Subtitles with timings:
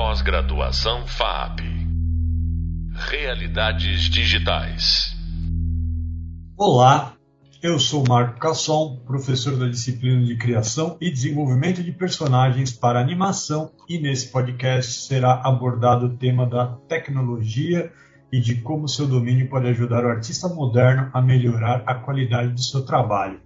[0.00, 1.58] Pós-graduação FAP.
[3.10, 5.12] Realidades digitais.
[6.56, 7.14] Olá,
[7.60, 13.72] eu sou Marco Casson, professor da disciplina de Criação e Desenvolvimento de Personagens para Animação,
[13.88, 17.92] e nesse podcast será abordado o tema da tecnologia
[18.32, 22.62] e de como seu domínio pode ajudar o artista moderno a melhorar a qualidade do
[22.62, 23.40] seu trabalho.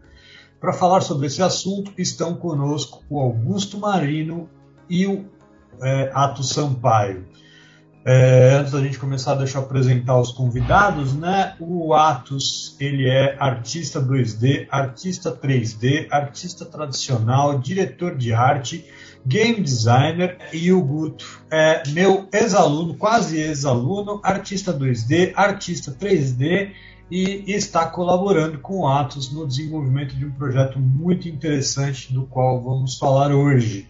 [0.60, 4.50] Para falar sobre esse assunto, estão conosco o Augusto Marino
[4.86, 5.24] e o
[5.80, 7.26] é, Ato Sampaio.
[8.04, 11.54] É, antes da gente começar, deixa eu apresentar os convidados, né?
[11.60, 18.84] O Atos, ele é artista 2D, artista 3D, artista tradicional, diretor de arte,
[19.24, 26.72] game designer e o Guto é meu ex-aluno, quase ex-aluno, artista 2D, artista 3D
[27.08, 32.60] e está colaborando com o Atos no desenvolvimento de um projeto muito interessante do qual
[32.60, 33.88] vamos falar hoje.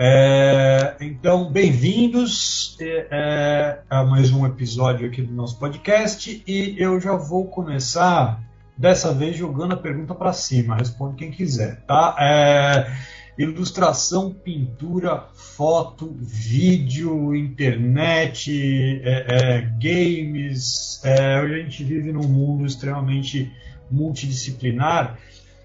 [0.00, 7.00] É, então, bem-vindos é, é, a mais um episódio aqui do nosso podcast e eu
[7.00, 8.40] já vou começar
[8.76, 10.76] dessa vez jogando a pergunta para cima.
[10.76, 12.14] Responde quem quiser, tá?
[12.16, 12.92] É,
[13.36, 18.52] ilustração, pintura, foto, vídeo, internet,
[19.02, 21.02] é, é, games.
[21.42, 23.50] hoje a gente vive num mundo extremamente
[23.90, 25.18] multidisciplinar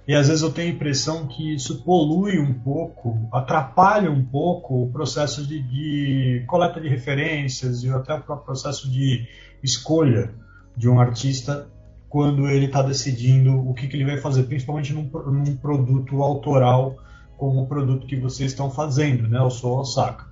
[0.08, 4.84] e às vezes eu tenho a impressão que isso polui um pouco, atrapalha um pouco
[4.84, 9.26] o processo de, de coleta de referências e até o processo de
[9.64, 10.34] escolha
[10.76, 11.70] de um artista
[12.10, 16.96] quando ele está decidindo o que, que, ele vai fazer, principalmente num, num, produto autoral
[17.38, 19.40] como o produto que vocês estão fazendo, né?
[19.40, 20.28] Eu sou Osaka.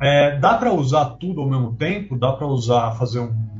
[0.00, 2.18] É, dá para usar tudo ao mesmo tempo?
[2.18, 3.59] Dá para usar, fazer um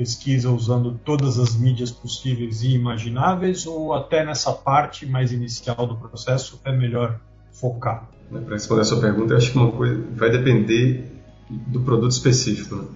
[0.00, 5.94] pesquisa usando todas as mídias possíveis e imagináveis, ou até nessa parte mais inicial do
[5.94, 7.20] processo é melhor
[7.52, 8.08] focar?
[8.30, 11.04] Para responder a sua pergunta, eu acho que uma coisa vai depender
[11.50, 12.76] do produto específico.
[12.76, 12.88] Né?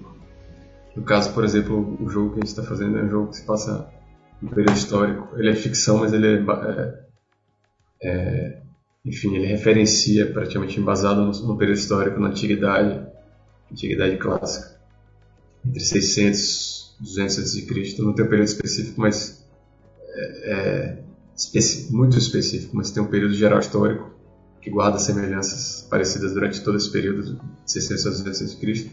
[0.96, 3.36] No caso, por exemplo, o jogo que a gente está fazendo é um jogo que
[3.36, 3.86] se passa
[4.40, 5.28] no período histórico.
[5.36, 6.45] Ele é ficção, mas ele é,
[8.01, 8.62] é, é
[9.05, 13.07] enfim, ele referencia praticamente embasado no, no período histórico, na antiguidade,
[13.70, 14.80] antiguidade clássica,
[15.67, 19.44] entre 600 200 a.C., não tem um período específico, mas
[20.14, 21.04] é, é
[21.90, 24.10] muito específico, mas tem um período geral histórico
[24.60, 28.90] que guarda semelhanças parecidas durante todo esse período de 600 a 200 a.C.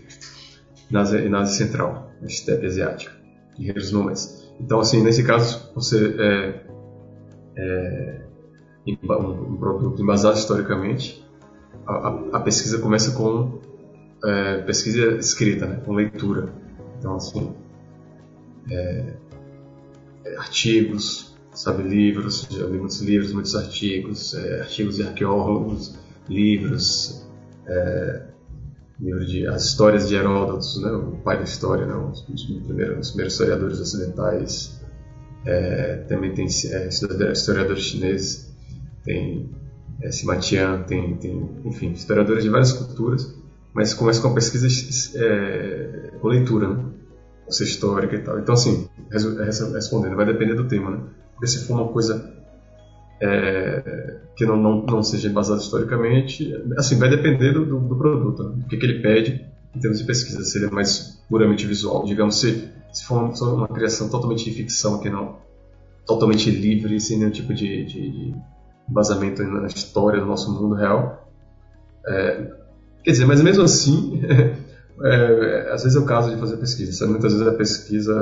[0.90, 3.14] na na Ásia Central, na estepe asiática,
[3.58, 4.52] em reinos nômades.
[4.60, 6.66] Então, assim, nesse caso, você é,
[7.56, 8.22] é
[8.86, 11.26] um, um, produto embasado historicamente,
[11.88, 13.60] a, a, a pesquisa começa com
[14.26, 16.54] é, pesquisa escrita, né, com leitura.
[17.00, 17.56] Então, assim,
[18.70, 19.14] é,
[20.26, 25.96] é, artigos, sabe, livros, já li muitos livros, muitos artigos, é, artigos de arqueólogos,
[26.30, 27.26] livros,
[27.68, 28.24] é,
[29.00, 33.00] livro de as histórias de Heródoto, né, o pai da história, né, um dos primeiros,
[33.00, 34.80] os primeiros historiadores ocidentais.
[35.44, 38.54] É, também tem é, historiadores chineses,
[39.04, 39.50] tem
[40.02, 43.36] é, Simatian, tem, tem, enfim, historiadores de várias culturas,
[43.74, 44.68] mas começa com a pesquisa
[45.16, 46.91] é, com leitura, né?
[47.50, 48.40] Ser histórica e tal.
[48.40, 51.00] Então, assim, respondendo, vai depender do tema, né?
[51.34, 52.34] Porque se for uma coisa
[53.22, 58.56] é, que não, não, não seja embasada historicamente, assim, vai depender do, do produto, né?
[58.58, 62.04] do que, que ele pede em termos de pesquisa, se ele é mais puramente visual.
[62.06, 65.38] Digamos, se, se for uma, uma criação totalmente de ficção, que não
[66.06, 68.36] totalmente livre, sem nenhum tipo de, de, de
[68.90, 71.30] na história do nosso mundo real.
[72.06, 72.52] É,
[73.04, 74.22] quer dizer, mas mesmo assim,
[75.06, 76.92] é, às vezes é o caso de fazer pesquisa.
[76.94, 77.12] Sabe?
[77.12, 78.14] Muitas vezes a pesquisa,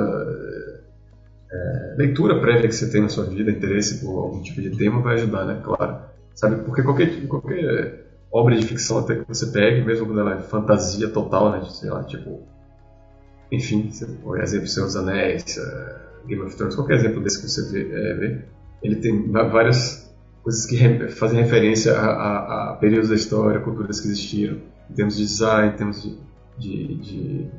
[1.50, 5.00] é, leitura prévia que você tem na sua vida, interesse por algum tipo de tema
[5.00, 5.60] vai ajudar, né?
[5.62, 5.98] Claro.
[6.34, 6.56] Sabe?
[6.64, 11.08] Porque qualquer, qualquer obra de ficção até que você pegue, mesmo quando ela é fantasia
[11.08, 11.64] total, né?
[11.64, 12.42] Sei lá, tipo...
[13.52, 13.90] Enfim,
[14.22, 15.58] por exemplo, Senhor dos Anéis,
[16.24, 18.44] Game of Thrones, qualquer exemplo desse que você vê, é, vê
[18.82, 20.10] ele tem várias
[20.42, 24.58] coisas que fazem referência a, a, a períodos da história, culturas que existiram,
[24.90, 26.18] em termos de design, em termos de
[26.60, 27.50] de, de,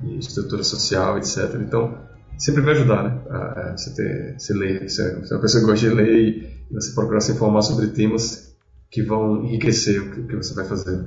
[0.00, 1.54] de estrutura social, etc.
[1.60, 1.96] Então,
[2.36, 3.22] sempre vai ajudar, né?
[3.30, 6.58] A, a você, ter, você ler, você, é uma pessoa que gosta de ler e,
[6.70, 8.54] você procurar se informar sobre temas
[8.90, 11.06] que vão enriquecer o que, que você vai fazer.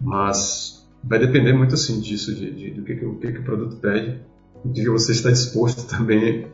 [0.00, 3.44] Mas vai depender muito assim disso, de, de, do que, que, o que, que o
[3.44, 4.20] produto pede,
[4.64, 6.46] do que, você está disposto também,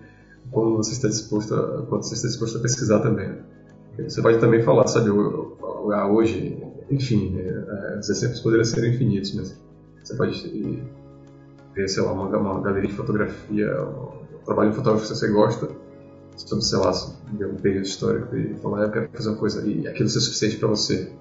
[0.51, 3.29] como você está disposto a, quando você está disposto a pesquisar também.
[3.29, 3.39] Né?
[4.09, 6.59] Você pode também falar, sabe, hoje,
[6.91, 9.63] enfim, é, os exemplos poderiam ser infinitos, mas
[10.03, 10.83] você pode
[11.75, 15.69] ver, sei lá, uma, uma galeria de fotografia, um trabalho de fotógrafo que você gosta,
[16.37, 16.93] sobre, sei lá,
[17.33, 20.57] um período histórico e falar, ah, eu quero fazer uma coisa, e aquilo ser suficiente
[20.57, 21.13] para você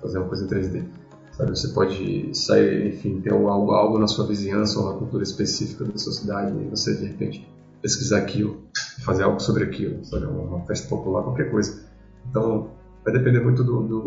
[0.00, 0.84] fazer uma coisa em 3D.
[1.32, 1.50] Sabe?
[1.50, 5.96] Você pode sair, enfim, ter algo, algo na sua vizinhança ou na cultura específica da
[5.96, 7.48] sua cidade e você, de repente,
[7.80, 8.64] pesquisar aquilo,
[9.04, 10.26] fazer algo sobre aquilo, sabe?
[10.26, 11.84] Uma festa popular, qualquer coisa.
[12.28, 12.70] Então,
[13.04, 14.00] vai depender muito do, do,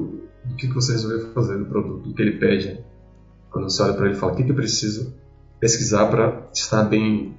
[0.45, 2.83] do que você resolver fazer do produto, do que ele pede.
[3.51, 5.13] Quando você olha para ele e fala, o que, que eu preciso
[5.59, 7.35] pesquisar para estar bem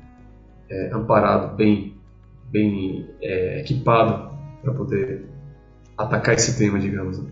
[0.71, 1.97] é, amparado, bem,
[2.51, 4.31] bem é, equipado
[4.63, 5.27] para poder
[5.97, 7.19] atacar esse tema, digamos.
[7.19, 7.31] Né?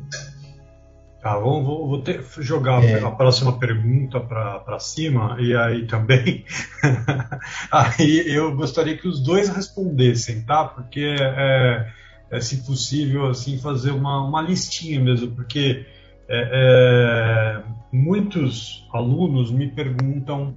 [1.22, 3.04] Tá, vou, vou, vou ter, jogar é.
[3.04, 6.44] a próxima pergunta para cima e aí também.
[7.70, 10.64] aí eu gostaria que os dois respondessem, tá?
[10.64, 11.86] Porque é,
[12.30, 15.84] é se possível assim fazer uma, uma listinha mesmo, porque
[16.30, 20.56] é, é muitos alunos me perguntam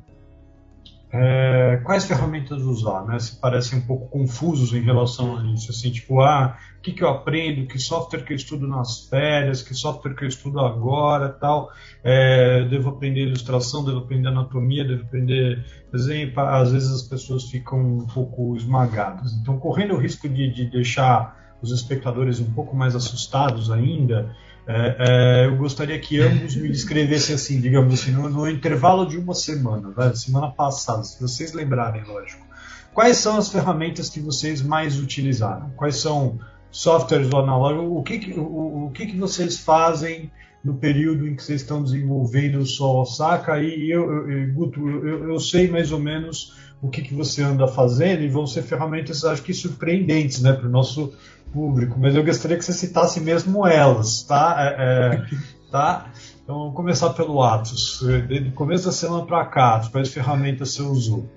[1.15, 3.19] é, quais ferramentas usar, né?
[3.19, 7.03] Se parecem um pouco confusos em relação a isso, assim, tipo, ah, o que, que
[7.03, 11.29] eu aprendo, que software que eu estudo nas férias, que software que eu estudo agora,
[11.29, 11.69] tal,
[12.03, 17.79] é, devo aprender ilustração, devo aprender anatomia, devo aprender desenho, às vezes as pessoas ficam
[17.79, 19.33] um pouco esmagadas.
[19.33, 24.35] Então, correndo o risco de, de deixar os espectadores um pouco mais assustados ainda,
[24.65, 29.18] é, é, eu gostaria que ambos me descrevessem assim, digamos assim, no, no intervalo de
[29.18, 30.13] uma semana, né?
[30.15, 32.45] semana passada, se vocês lembrarem, lógico.
[32.94, 35.71] Quais são as ferramentas que vocês mais utilizaram?
[35.71, 36.39] Quais são
[36.71, 37.98] softwares do analógico?
[37.98, 40.31] O que, que o, o, que, que vocês fazem
[40.63, 43.62] no período em que vocês estão desenvolvendo o Sol Osaka?
[43.62, 47.68] E eu, eu, Guto, eu, eu sei mais ou menos o que, que você anda
[47.68, 51.13] fazendo e vão ser ferramentas, acho que surpreendentes né, para o nosso
[51.53, 54.55] público, mas eu gostaria que você citasse mesmo elas, tá?
[54.59, 55.25] É, é,
[55.71, 56.07] tá?
[56.44, 58.01] Então, vamos começar pelo Atos.
[58.01, 61.29] Do começo da semana para cá, quais ferramentas você usou?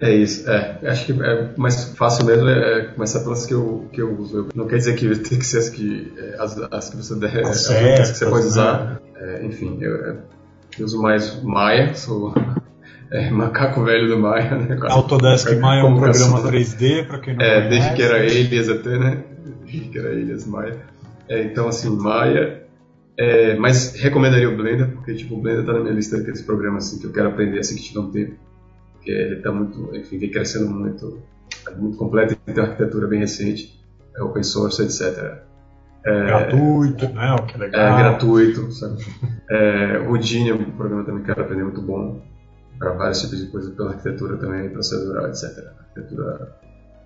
[0.00, 0.78] É isso, é.
[0.84, 4.48] Acho que é mais fácil mesmo é, é começar pelas que eu, que eu uso.
[4.54, 7.40] Não quer dizer que tem que ser as que, é, as, as que você der,
[7.40, 8.84] as, as que você pode usar.
[8.84, 8.98] Né?
[9.16, 10.22] É, enfim, eu, eu,
[10.84, 12.32] uso mais Maya, sou
[13.12, 14.78] é, macaco velho do Maia, né?
[14.88, 17.68] Autodesk Maia é um programa 3D, para quem não é, conhece.
[17.68, 19.24] Desde que era Elias até, né?
[19.64, 20.78] Desde que era Elias Maia.
[21.28, 22.62] É, então, assim, Maia.
[23.18, 26.86] É, mas recomendaria o Blender, porque tipo, o Blender está na minha lista daqueles programas
[26.86, 28.34] assim, que eu quero aprender assim que tiver um tempo.
[28.94, 31.20] Porque ele está muito, enfim, vem crescendo muito,
[31.68, 33.78] é muito completo e tem uma arquitetura bem recente,
[34.16, 35.42] é open source, etc.
[36.06, 37.34] É, gratuito, né?
[37.34, 37.98] O que é legal.
[37.98, 39.04] É gratuito, sabe?
[39.50, 42.22] é, Houdini é um programa também que eu quero aprender muito bom
[42.80, 45.44] para vários tipos de coisas pela arquitetura também, procedural, etc.
[45.44, 46.56] A arquitetura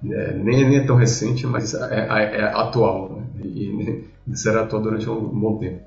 [0.04, 3.26] é, nem, nem, é tão recente, mas é, é, é atual, né?
[3.44, 4.04] e,
[4.34, 5.82] será atual durante um bom tempo.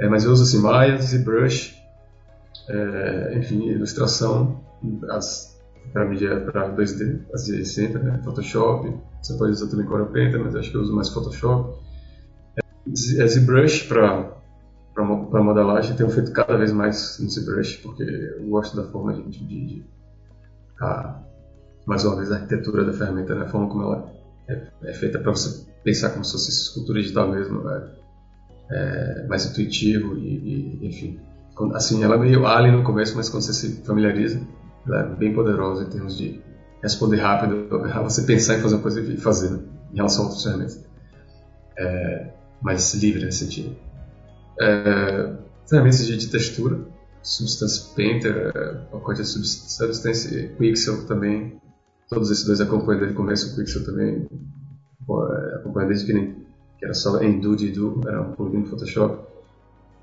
[0.00, 1.80] É, mas eu uso assim, Maya, ZBrush,
[2.68, 4.60] é, enfim, ilustração,
[5.92, 8.20] para mídia para 2D, as de sempre, né?
[8.24, 8.92] Photoshop,
[9.22, 11.78] você pode usar também Corel Painter, mas acho que eu uso mais Photoshop.
[12.56, 14.39] É, ZBrush para
[14.94, 19.22] para modelagem tenho feito cada vez mais no ZBrush, porque eu gosto da forma de,
[19.22, 19.86] de, de
[20.80, 21.22] a,
[21.86, 23.44] mais uma vez, a arquitetura da ferramenta, né?
[23.44, 24.12] a forma como ela
[24.48, 27.90] é, é feita para você pensar como se fosse escultura digital mesmo, é,
[28.70, 31.20] é mais intuitivo e, e, enfim.
[31.74, 34.40] Assim, ela é meio alien no começo, mas quando você se familiariza,
[34.86, 36.40] ela é bem poderosa em termos de
[36.82, 37.68] responder rápido,
[38.02, 39.60] você pensar em fazer uma coisa e fazer, né?
[39.92, 40.84] em relação a outras ferramentas.
[41.78, 42.32] É,
[42.62, 43.89] mais livre nesse sentido
[44.60, 45.36] é,
[45.68, 46.78] ferramentas de, de, textura,
[47.22, 51.60] Substance Painter, é, pacote de Substance, Quixel também,
[52.08, 54.28] todos esses dois acompanham desde o começo, o Quixel também
[55.08, 56.34] é, acompanha desde que, nem,
[56.78, 59.28] que era só em Do de Do, era um plugin do Photoshop.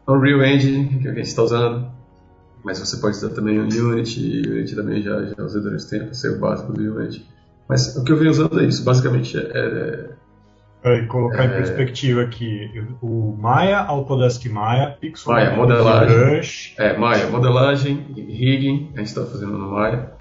[0.07, 1.91] Unreal Engine, que a gente está usando,
[2.63, 6.15] mas você pode usar também o Unity, Unity também já, já usei durante o tempo,
[6.15, 7.27] sei o básico do Unity.
[7.67, 10.09] Mas o que eu venho usando é isso, basicamente é, é
[10.81, 11.48] para colocar é...
[11.48, 12.69] em perspectiva aqui,
[13.01, 16.74] o Maya, Autodesk Maya, Pixel, Maya, modelagem, Brush.
[16.77, 20.12] É, Maya, modelagem, rigging, a gente está fazendo no Maya.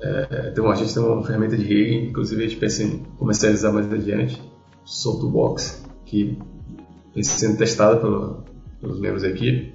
[0.00, 3.72] É, então, a gente tem uma ferramenta de rigging, inclusive a gente pensa em comercializar
[3.72, 4.40] mais adiante,
[4.84, 6.38] Soultoolbox, que
[7.14, 8.44] vem sendo testada pelo,
[8.80, 9.74] pelos membros da equipe.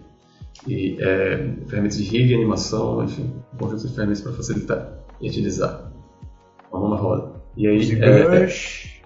[0.67, 5.91] E é, ferramentas de rigging, animação, enfim, um conjunto de ferramentas para facilitar e utilizar.
[6.71, 7.31] Vamos na roda.
[7.55, 8.48] E aí, é, é,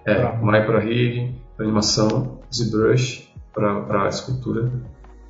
[0.04, 0.32] pra...
[0.32, 4.70] Para rigging, para animação, ZBrush para escultura,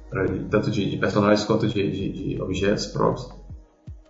[0.09, 3.29] pra, tanto de, de, personagens quanto de, de, de objetos próprios.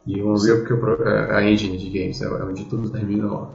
[0.07, 3.51] E o Unreal, porque é a engine de games, é onde tudo termina lá.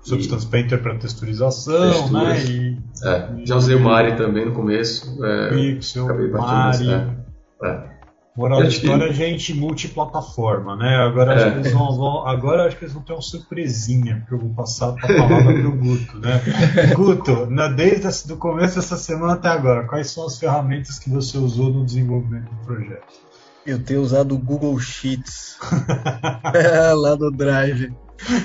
[0.00, 2.44] Substance Painter para texturização, né?
[2.44, 2.78] E...
[3.04, 5.24] É, já usei o Mari também no começo.
[5.24, 6.90] É, Pixel, Mari.
[6.90, 7.92] É, é.
[8.34, 10.96] Moral da história, a gente multiplataforma, né?
[10.96, 11.50] Agora, acho é.
[11.50, 14.54] que eles vão, vão, agora acho que eles vão ter uma surpresinha, porque eu vou
[14.54, 16.40] passar a palavra para o Guto, né?
[16.96, 21.36] Guto, na, desde o começo dessa semana até agora, quais são as ferramentas que você
[21.36, 23.20] usou no desenvolvimento do projeto?
[23.66, 25.58] Eu tenho usado o Google Sheets
[26.96, 27.92] lá no Drive.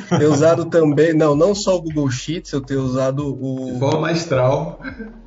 [0.09, 3.79] Tenho usado também, não, não só o Google Sheets, eu tenho usado o.
[3.79, 4.81] Forma maestral.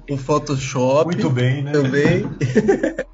[0.08, 1.06] O Photoshop.
[1.06, 1.72] Muito bem, né?
[1.72, 2.28] Também.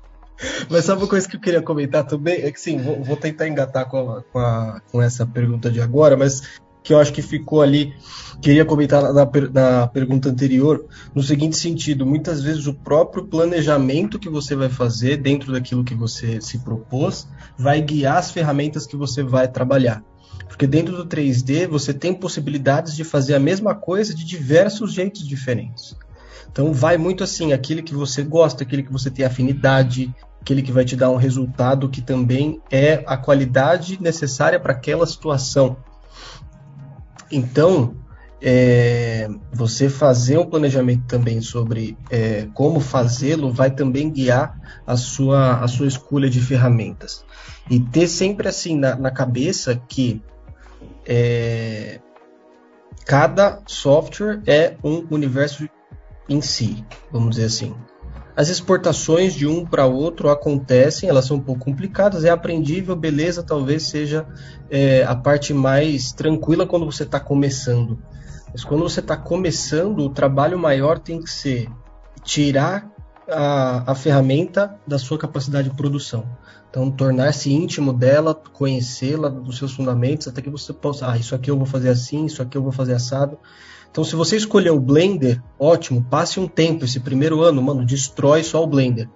[0.71, 2.43] Mas sabe uma coisa que eu queria comentar também?
[2.43, 5.81] É que sim, vou, vou tentar engatar com, a, com, a, com, essa pergunta de
[5.81, 7.95] agora, mas que eu acho que ficou ali.
[8.40, 14.28] Queria comentar na, na pergunta anterior, no seguinte sentido: muitas vezes o próprio planejamento que
[14.28, 17.26] você vai fazer dentro daquilo que você se propôs
[17.59, 20.05] vai guiar as ferramentas que você vai trabalhar.
[20.47, 25.26] Porque dentro do 3D você tem possibilidades de fazer a mesma coisa de diversos jeitos
[25.26, 25.97] diferentes.
[26.50, 30.73] Então vai muito assim, aquele que você gosta, aquele que você tem afinidade, aquele que
[30.73, 35.76] vai te dar um resultado que também é a qualidade necessária para aquela situação.
[37.31, 37.97] Então,
[38.40, 45.61] é, você fazer um planejamento também sobre é, como fazê-lo vai também guiar a sua,
[45.61, 47.25] a sua escolha de ferramentas.
[47.69, 50.23] E ter sempre assim na, na cabeça que
[51.05, 52.00] é,
[53.05, 55.69] cada software é um universo
[56.28, 57.75] em si, vamos dizer assim.
[58.37, 63.42] As exportações de um para outro acontecem, elas são um pouco complicadas, é aprendível, beleza,
[63.42, 64.26] talvez seja
[64.68, 67.99] é, a parte mais tranquila quando você está começando.
[68.52, 71.68] Mas quando você está começando, o trabalho maior tem que ser
[72.23, 72.90] tirar
[73.28, 76.26] a, a ferramenta da sua capacidade de produção.
[76.68, 81.50] Então, tornar-se íntimo dela, conhecê-la, dos seus fundamentos, até que você possa, ah, isso aqui
[81.50, 83.38] eu vou fazer assim, isso aqui eu vou fazer assado.
[83.97, 88.45] Então, se você escolher o Blender, ótimo, passe um tempo esse primeiro ano, mano, destrói
[88.45, 89.09] só o Blender.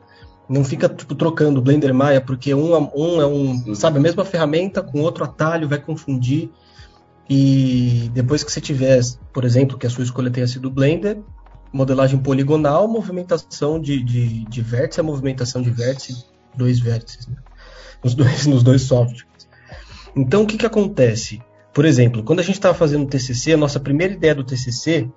[0.48, 4.82] Não fica tipo, trocando Blender Maya, porque um, um é um, sabe, a mesma ferramenta
[4.82, 6.48] com outro atalho, vai confundir.
[7.28, 9.02] E depois que você tiver,
[9.34, 11.20] por exemplo, que a sua escolha tenha sido Blender,
[11.70, 16.24] modelagem poligonal, movimentação de, de, de vértice, a movimentação de vértice,
[16.56, 17.36] dois vértices, né?
[18.02, 19.26] nos, dois, nos dois softwares.
[20.16, 21.42] Então, o que, que acontece?
[21.72, 25.08] Por exemplo, quando a gente estava fazendo o TCC, a nossa primeira ideia do TCC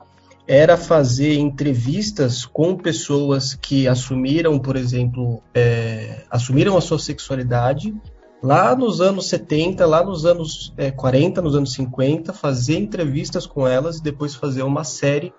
[0.48, 7.96] era fazer entrevistas com pessoas que assumiram, por exemplo, é, assumiram a sua sexualidade
[8.42, 13.66] lá nos anos 70, lá nos anos é, 40, nos anos 50, fazer entrevistas com
[13.66, 15.34] elas e depois fazer uma série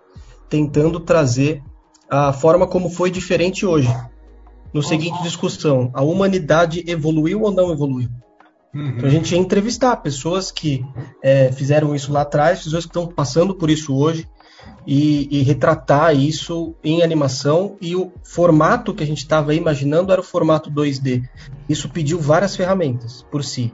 [0.49, 1.63] tentando trazer
[2.09, 3.89] a forma como foi diferente hoje.
[4.73, 8.09] No seguinte discussão, a humanidade evoluiu ou não evoluiu?
[8.75, 8.89] Uhum.
[8.89, 10.85] Então a gente ia entrevistar pessoas que
[11.23, 14.29] é, fizeram isso lá atrás, pessoas que estão passando por isso hoje,
[14.87, 17.77] e, e, retratar isso em animação.
[17.81, 21.23] E o formato que a gente estava imaginando era o formato 2D.
[21.69, 23.73] Isso pediu várias ferramentas por si.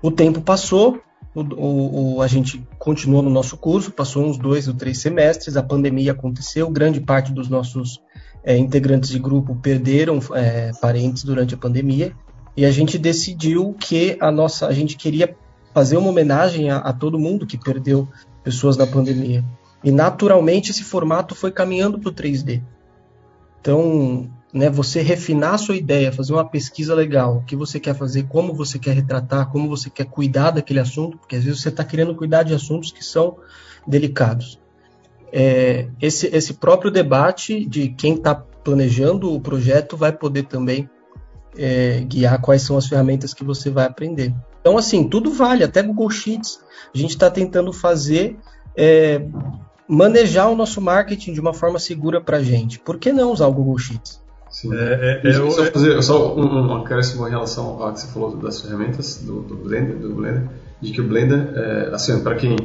[0.00, 1.00] O tempo passou,
[1.34, 5.56] o, o, o, a gente continuou no nosso curso, passou uns dois ou três semestres,
[5.56, 8.00] a pandemia aconteceu, grande parte dos nossos
[8.42, 12.14] é, integrantes de grupo perderam é, parentes durante a pandemia
[12.56, 15.36] e a gente decidiu que a nossa a gente queria
[15.72, 18.08] fazer uma homenagem a, a todo mundo que perdeu
[18.42, 19.44] pessoas na pandemia.
[19.82, 22.62] E naturalmente esse formato foi caminhando para o 3D
[23.60, 27.94] então né, você refinar a sua ideia fazer uma pesquisa legal o que você quer
[27.94, 31.70] fazer como você quer retratar como você quer cuidar daquele assunto porque às vezes você
[31.70, 33.38] está querendo cuidar de assuntos que são
[33.86, 34.58] delicados.
[35.32, 40.88] É, esse, esse próprio debate de quem está planejando o projeto vai poder também
[41.56, 44.34] é, guiar quais são as ferramentas que você vai aprender.
[44.60, 46.60] Então, assim, tudo vale, até Google Sheets.
[46.94, 48.36] A gente está tentando fazer,
[48.76, 49.22] é,
[49.88, 52.78] manejar o nosso marketing de uma forma segura para a gente.
[52.78, 54.22] Por que não usar o Google Sheets?
[54.50, 54.72] Sim.
[54.72, 58.36] É, é, eu, só fazer só um, um acréscimo em relação ao que você falou
[58.36, 60.48] das ferramentas do, do Blender, do Blender,
[60.80, 62.56] de que o Blender, é, assim, para quem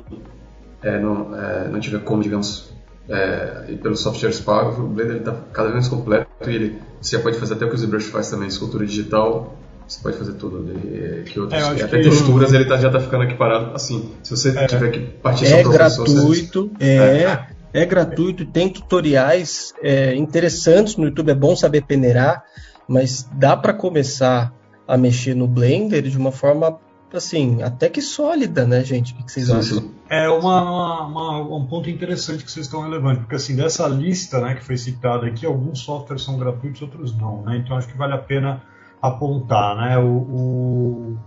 [0.84, 2.69] é, não, é, não tiver como, digamos,
[3.10, 7.18] é, e pelos softwares pagos, o Blender está cada vez mais completo e ele, você
[7.18, 10.70] pode fazer até o que o ZBrush faz também, escultura digital, você pode fazer tudo.
[10.70, 14.12] Ele, que outros, é, até que texturas ele tá, já está ficando equiparado assim.
[14.22, 16.86] Se você é, tiver que partir É gratuito, você...
[16.86, 22.44] é, é, é, gratuito, tem tutoriais é, interessantes no YouTube, é bom saber peneirar,
[22.88, 24.54] mas dá para começar
[24.88, 26.80] a mexer no Blender de uma forma
[27.18, 29.14] assim, até que sólida, né, gente?
[29.14, 29.92] O que vocês acham?
[30.10, 34.40] É uma, uma, uma, um ponto interessante que vocês estão relevando, porque assim, dessa lista
[34.40, 37.58] né, que foi citada aqui, alguns softwares são gratuitos, outros não, né?
[37.58, 38.62] Então acho que vale a pena
[39.02, 39.98] apontar, né?
[39.98, 41.18] O, o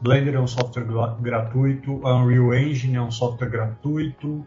[0.00, 0.86] Blender é um software
[1.20, 4.46] gratuito, a Unreal Engine é um software gratuito,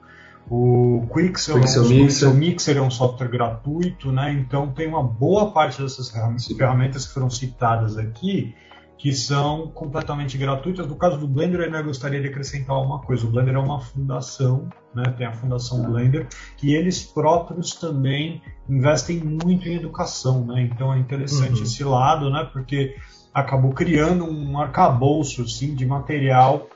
[0.49, 2.05] O Quixel, Quixel é um, Mixer.
[2.07, 4.31] Quixel Mixer é um software gratuito, né?
[4.33, 8.55] Então tem uma boa parte dessas ferramentas, ferramentas que foram citadas aqui
[8.99, 10.85] que são completamente gratuitas.
[10.85, 13.25] No caso do Blender, eu ainda gostaria de acrescentar uma coisa.
[13.25, 15.13] O Blender é uma fundação, né?
[15.17, 16.27] tem a Fundação Blender,
[16.57, 20.45] que eles próprios também investem muito em educação.
[20.45, 20.63] Né?
[20.63, 21.63] Então é interessante Uhum.
[21.63, 22.49] esse lado, né?
[22.51, 22.97] porque
[23.33, 26.67] acabou criando um arcabouço assim, de material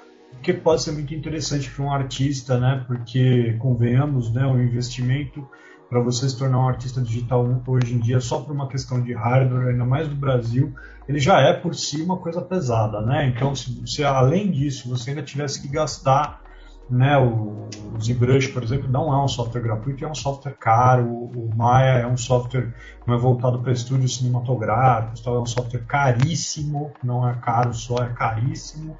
[0.41, 2.85] que pode ser muito interessante para um artista, né?
[2.87, 4.45] porque, convenhamos, né?
[4.45, 5.45] o investimento
[5.89, 9.13] para você se tornar um artista digital hoje em dia só por uma questão de
[9.13, 10.73] hardware, ainda mais no Brasil,
[11.07, 13.27] ele já é por si uma coisa pesada, né?
[13.27, 16.43] Então, se, se além disso você ainda tivesse que gastar,
[16.89, 21.05] né, o, o ZBrush, por exemplo, não é um software gratuito, é um software caro.
[21.05, 22.73] O, o Maya é um software
[23.05, 27.97] não é voltado para estúdios cinematográficos, então é um software caríssimo, não é caro só,
[27.97, 28.97] é caríssimo.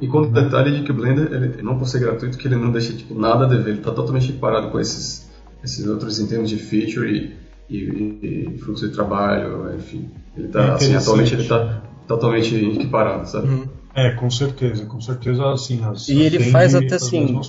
[0.00, 2.56] E com o detalhe de que o Blender, ele, não por ser gratuito, que ele
[2.56, 5.27] não deixa tipo, nada a dever, ele está totalmente equiparado com esses,
[5.62, 7.36] esses outros em termos de feature
[7.68, 10.10] e, e, e fluxo de trabalho, enfim.
[10.36, 13.48] Ele tá, É assim, atualmente ele está totalmente equiparado, sabe?
[13.48, 13.68] Uhum.
[13.94, 15.84] É, com certeza, com certeza, assim.
[15.84, 17.40] As, E ele faz até as assim.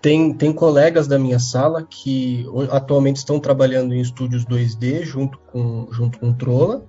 [0.00, 5.88] Tem, tem colegas da minha sala que atualmente estão trabalhando em estúdios 2D junto com,
[5.90, 6.84] junto com o Trolla.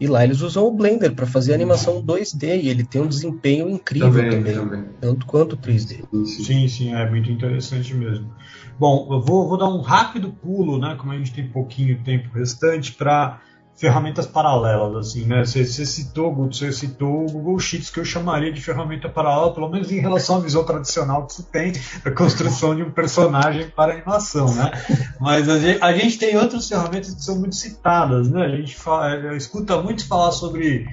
[0.00, 3.68] E lá eles usam o Blender para fazer animação 2D e ele tem um desempenho
[3.68, 4.84] incrível Também, também, também.
[5.00, 6.04] tanto quanto o 3D.
[6.10, 6.44] Sim, sim.
[6.44, 8.32] Sim, sim, é muito interessante mesmo.
[8.78, 10.94] Bom, eu vou, vou dar um rápido pulo, né?
[10.96, 13.40] Como a gente tem pouquinho tempo restante, para
[13.78, 15.44] ferramentas paralelas, assim, né?
[15.44, 19.68] Você, você citou, você citou o Google Sheets, que eu chamaria de ferramenta paralela, pelo
[19.70, 21.72] menos em relação à visão tradicional que se tem
[22.04, 24.72] da construção de um personagem para animação, né?
[25.20, 28.44] Mas a gente, a gente tem outras ferramentas que são muito citadas, né?
[28.46, 30.84] A gente fala, escuta muito falar sobre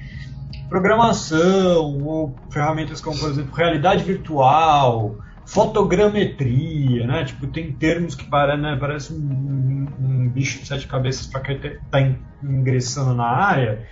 [0.70, 5.16] programação ou ferramentas como, por exemplo, realidade virtual,
[5.46, 7.24] fotogrametria, né?
[7.24, 11.56] Tipo, tem termos que para, né, parece um- um bicho de sete cabeças para quem
[11.56, 12.02] está
[12.44, 13.88] ingressando na área.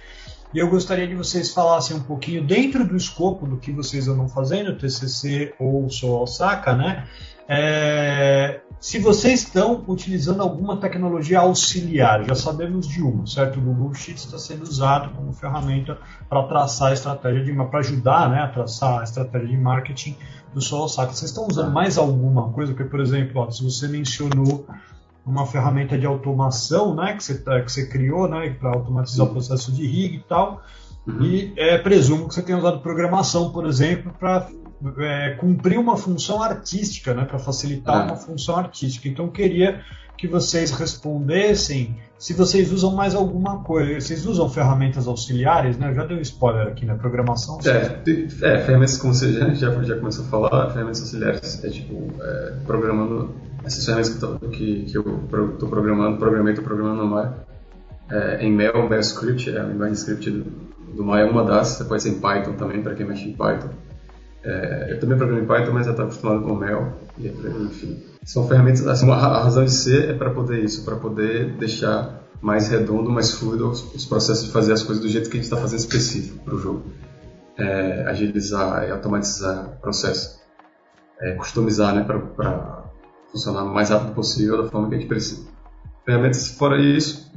[0.54, 4.28] E eu gostaria que vocês falassem um pouquinho dentro do escopo do que vocês andam
[4.28, 7.08] fazendo, TCC ou Sou Osaka, né?
[7.48, 13.60] É, se vocês estão utilizando alguma tecnologia auxiliar, já sabemos de uma, certo?
[13.60, 15.98] O Google Sheets está sendo usado como ferramenta
[16.30, 20.16] para traçar a estratégia de para ajudar, né, a traçar a estratégia de marketing
[20.54, 21.14] do Sou Osaka.
[21.14, 22.74] Vocês estão usando mais alguma coisa?
[22.74, 24.68] Porque, por exemplo, ó, se você mencionou
[25.26, 29.30] uma ferramenta de automação, né, que você, tá- que você criou, né, para automatizar o
[29.30, 30.62] processo de rig e tal.
[31.22, 34.48] E é, presumo que você tenha usado programação, por exemplo, para
[35.40, 38.06] cumprir uma função artística, né, para facilitar É.
[38.06, 39.08] uma função artística.
[39.08, 39.82] Então, eu queria
[40.18, 44.00] que vocês respondessem se vocês usam mais alguma coisa.
[44.00, 45.90] Vocês usam ferramentas auxiliares, né?
[45.90, 46.96] Eu já dei um spoiler aqui, né?
[46.96, 47.60] Programação.
[47.66, 48.02] É,
[48.42, 52.54] é, ferramentas como você já, já, já começou a falar, ferramentas auxiliares, é tipo, é,
[52.66, 57.08] programando, essas ferramentas que, eu tô- que, que eu estou programando, programei, estou programando no
[57.10, 57.34] Maya,
[58.10, 60.44] é, em Mel, Mel Script, é a linguagem script do,
[60.96, 63.34] do Maya, é uma das, você pode ser em Python também, para quem mexe em
[63.34, 63.70] Python.
[64.44, 68.04] É, eu também programo em Python, mas já estou acostumado com Mel, e, enfim.
[68.26, 72.22] São ferramentas, assim, a a razão de ser é para poder isso, para poder deixar
[72.42, 75.40] mais redondo, mais fluido os, os processos de fazer as coisas do jeito que a
[75.40, 76.84] gente está fazendo específico para o jogo
[77.58, 80.40] é, agilizar e automatizar o processo,
[81.22, 82.83] é, customizar né, para
[83.34, 85.46] funcionar o mais rápido possível da forma que a gente precisa.
[86.06, 87.32] Ferramentas fora isso,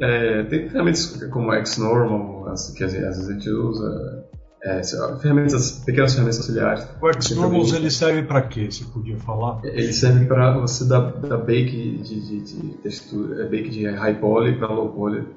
[0.00, 4.24] é, tem ferramentas como Xnormal, que às vezes às vezes a gente usa,
[4.64, 4.80] é,
[5.20, 6.88] ferramentas, pequenas ferramentas auxiliares.
[7.00, 8.70] O Xnormals ele serve para quê?
[8.70, 9.60] Você podia falar?
[9.62, 14.18] Ele serve para você dar, dar bake de, de, de textura, é, bake de high
[14.18, 15.28] poly para low poly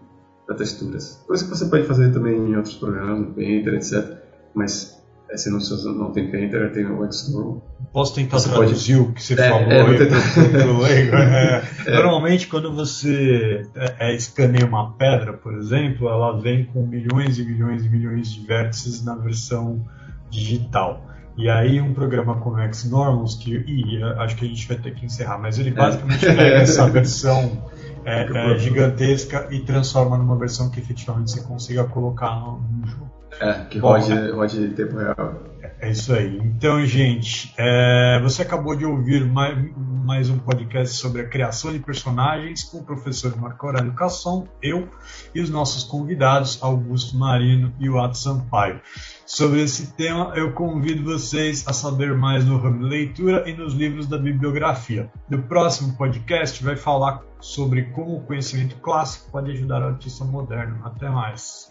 [0.45, 1.21] para texturas.
[1.27, 4.17] Coisa que você pode fazer também em outros programas, no Painter, etc.
[4.55, 4.97] Mas
[5.29, 7.61] é, se não, se não tem Painter, tem o Xnormal.
[7.91, 10.81] Posso tentar Você traduzir o que você É, falou é, aí tentar.
[10.81, 11.15] leigo?
[11.87, 17.39] É, Normalmente, quando você é, é, escaneia uma pedra, por exemplo, ela vem com milhões
[17.39, 19.85] e milhões e milhões de vértices na versão
[20.29, 21.05] digital.
[21.37, 24.93] E aí um programa como o Xnormals, que ih, acho que a gente vai ter
[24.95, 27.63] que encerrar, mas ele basicamente pega essa versão
[28.07, 33.11] é, é, gigantesca e transforma numa versão que efetivamente você consiga colocar no, no jogo.
[33.41, 35.43] É, que Bom, rode, rode em tempo real.
[35.79, 36.37] É isso aí.
[36.37, 41.77] Então, gente, é, você acabou de ouvir mais, mais um podcast sobre a criação de
[41.77, 44.89] personagens com o professor Marco Aurélio Casson, eu
[45.35, 48.81] e os nossos convidados, Augusto Marino e o Ato Sampaio.
[49.23, 53.73] Sobre esse tema, eu convido vocês a saber mais no ramo de leitura e nos
[53.73, 55.11] livros da bibliografia.
[55.29, 60.81] No próximo podcast, vai falar sobre como o conhecimento clássico pode ajudar o artista moderno.
[60.83, 61.69] Até mais.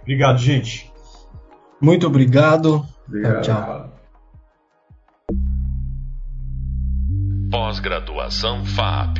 [0.00, 0.91] Obrigado, gente.
[1.82, 2.86] Muito obrigado.
[3.08, 3.42] Obrigado.
[3.42, 3.92] Tchau.
[7.50, 9.18] Pós-graduação FAP.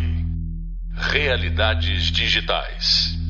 [0.94, 3.21] Realidades digitais.